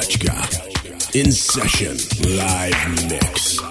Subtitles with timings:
[0.00, 1.14] Kachka.
[1.14, 3.69] In session, live mix.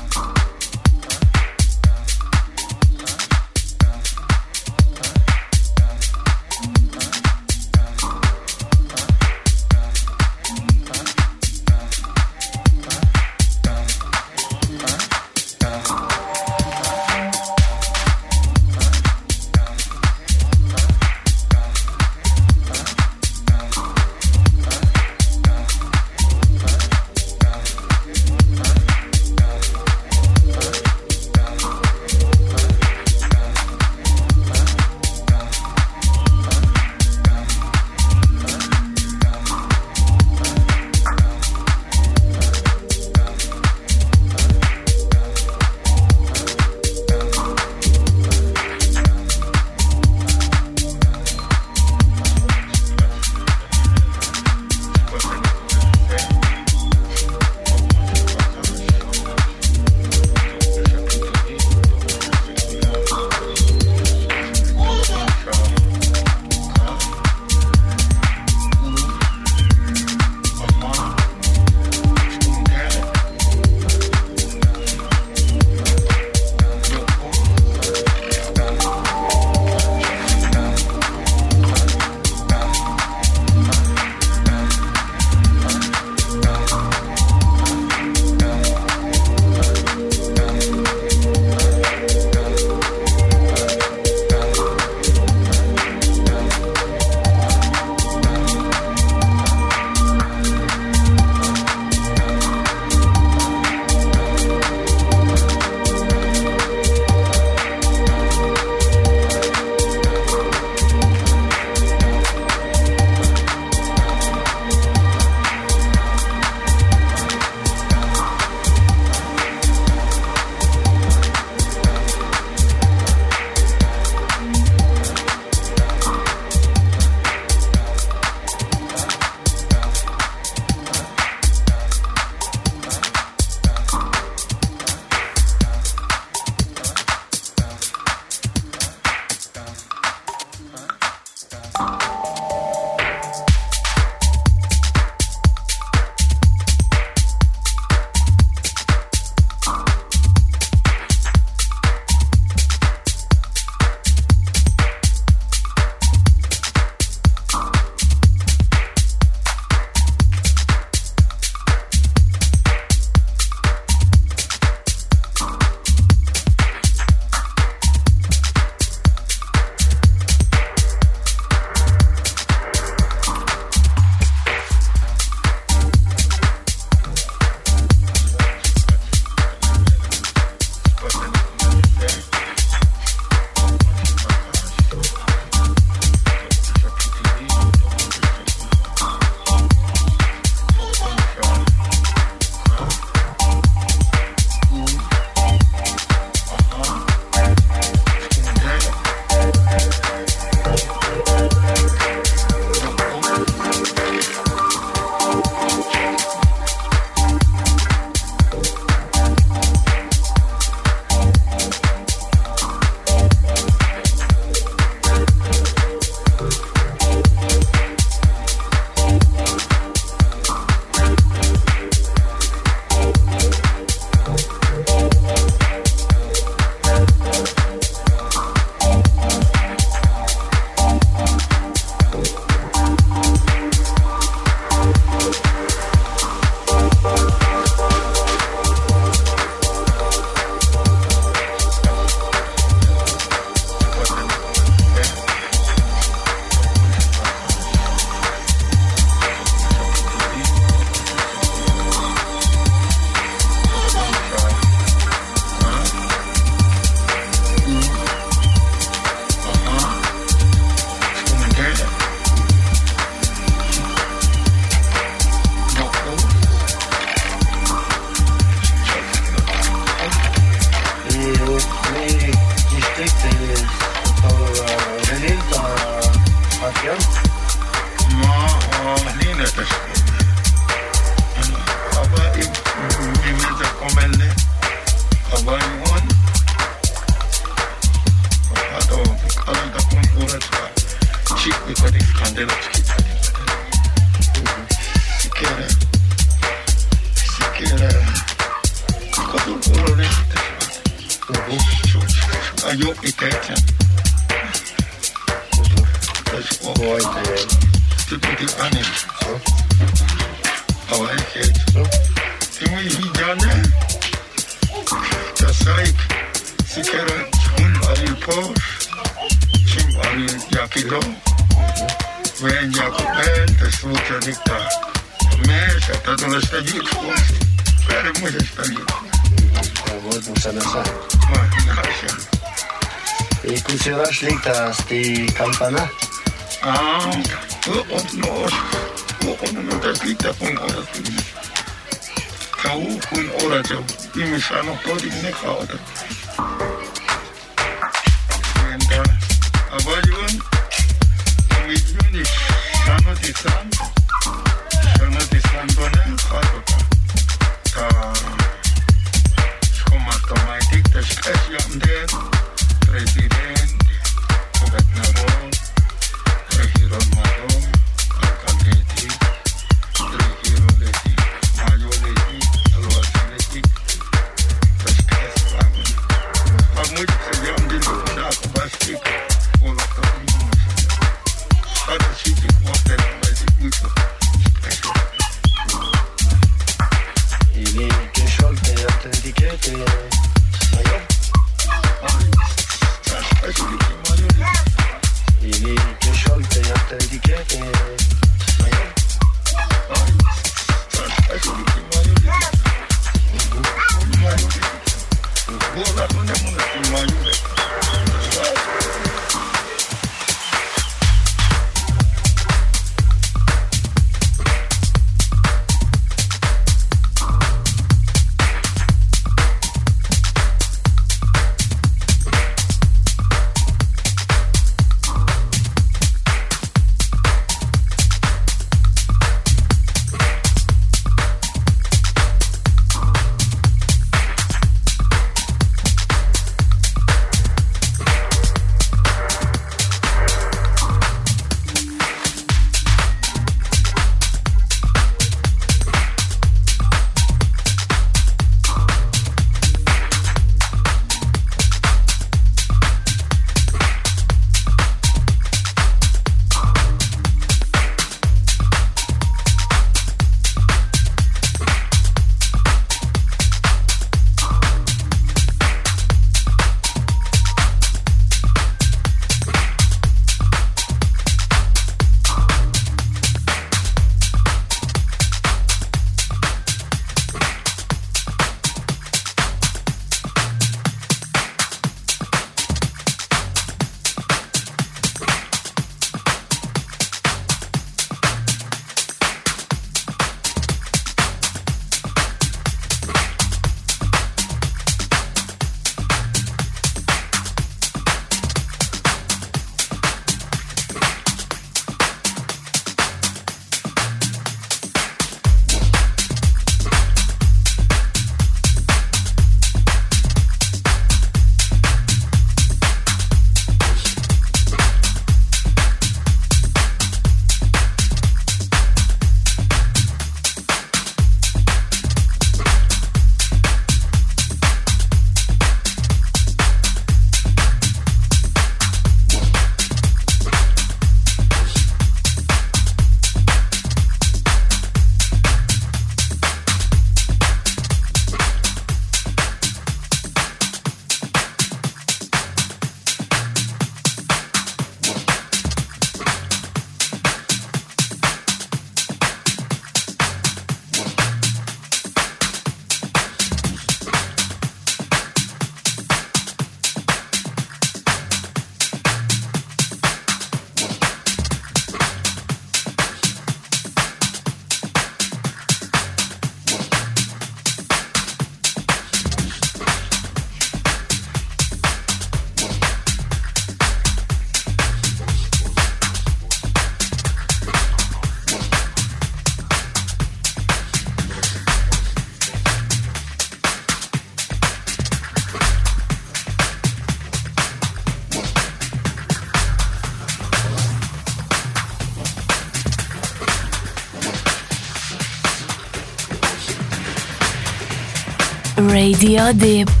[598.91, 600.00] Radio Deep.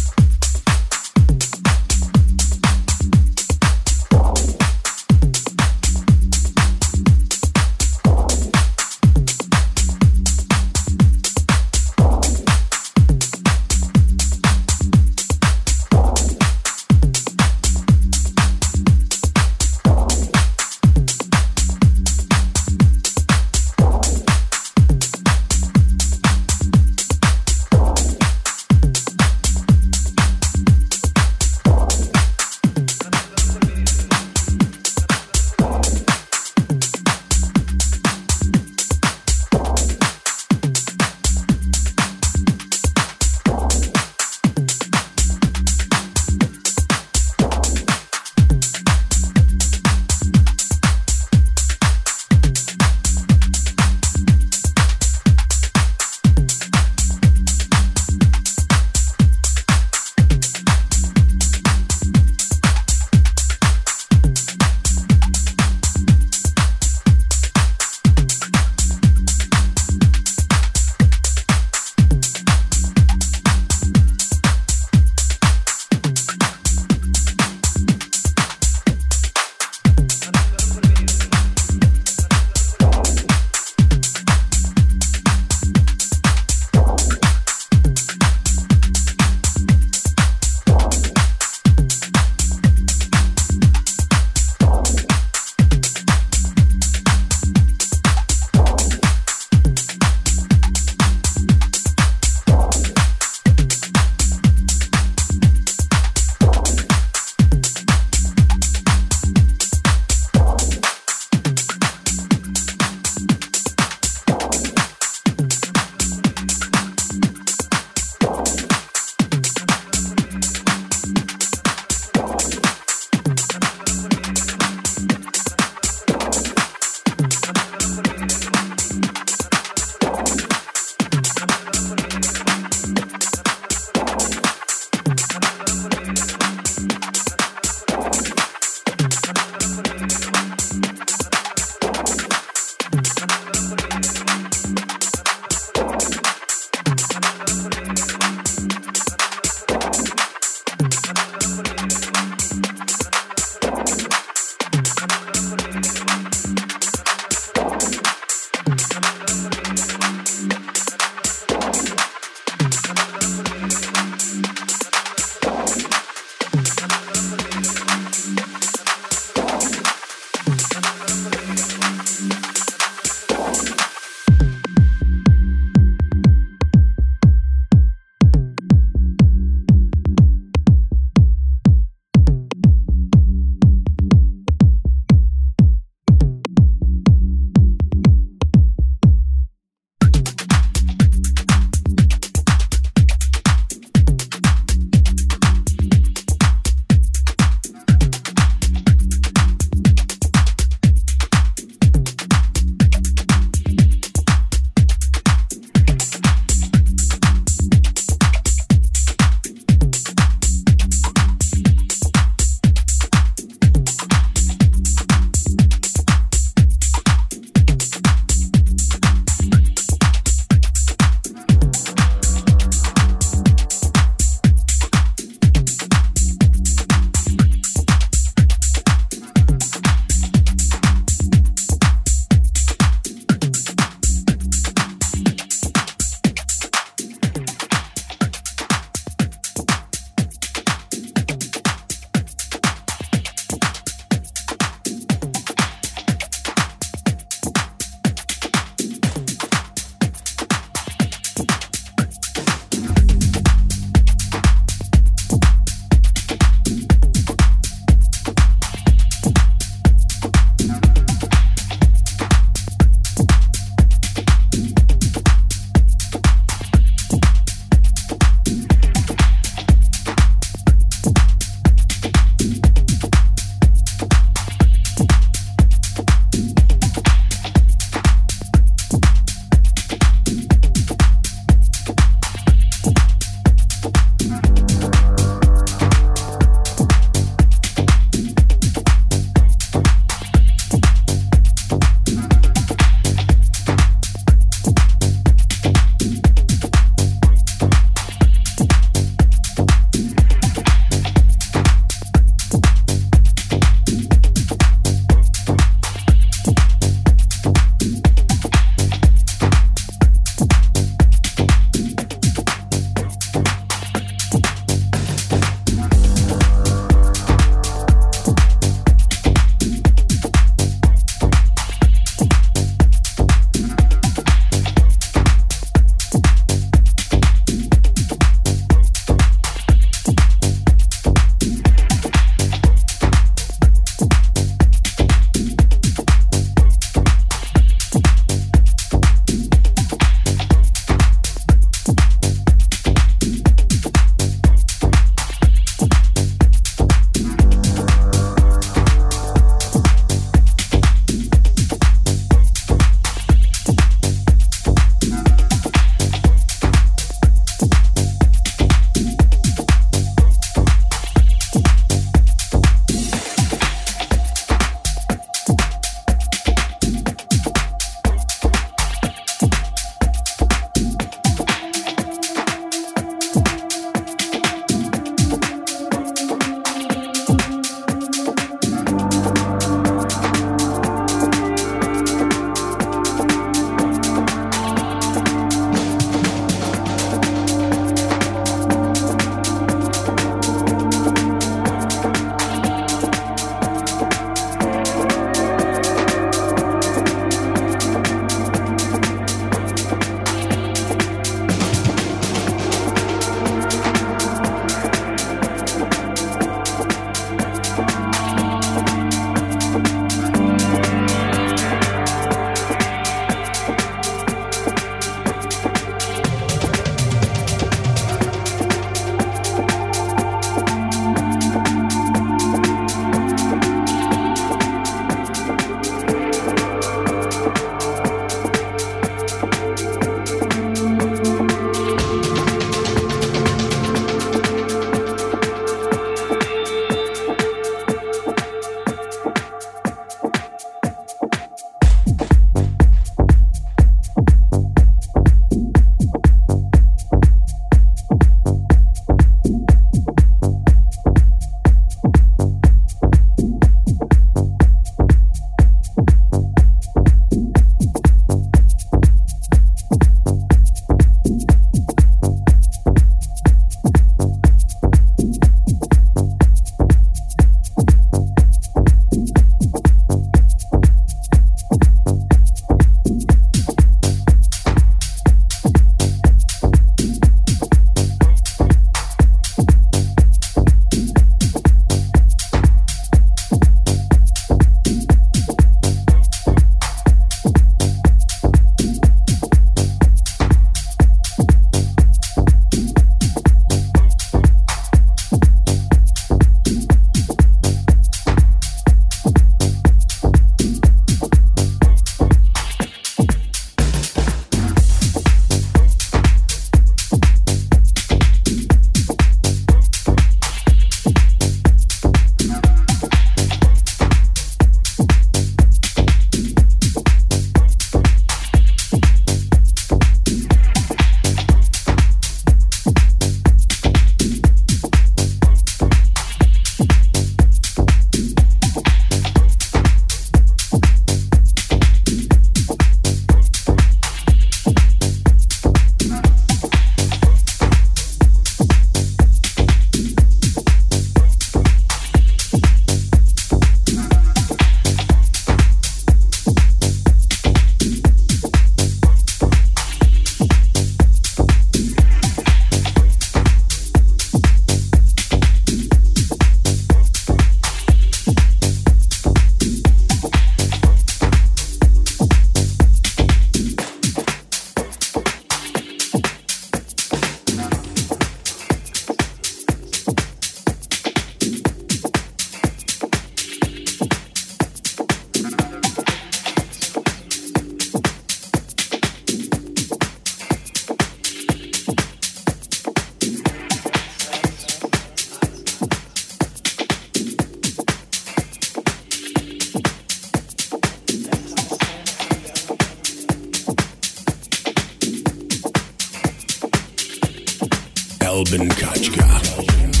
[598.43, 600.00] Kelvin Kachka.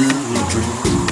[0.00, 1.07] you a drink.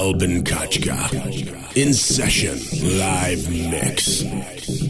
[0.00, 0.96] Albin Kachka.
[1.76, 2.56] In session
[2.98, 4.89] live mix.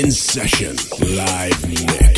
[0.00, 2.09] In session live mix.